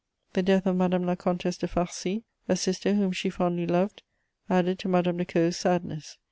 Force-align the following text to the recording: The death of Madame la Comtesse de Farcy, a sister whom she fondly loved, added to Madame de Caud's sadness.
The 0.33 0.41
death 0.41 0.65
of 0.65 0.75
Madame 0.77 1.03
la 1.03 1.13
Comtesse 1.15 1.59
de 1.59 1.67
Farcy, 1.67 2.23
a 2.49 2.55
sister 2.55 2.95
whom 2.95 3.11
she 3.11 3.29
fondly 3.29 3.67
loved, 3.67 4.01
added 4.49 4.79
to 4.79 4.87
Madame 4.87 5.17
de 5.17 5.25
Caud's 5.25 5.57
sadness. 5.57 6.17